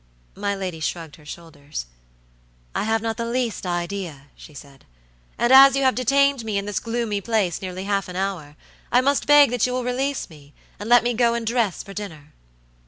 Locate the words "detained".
5.93-6.43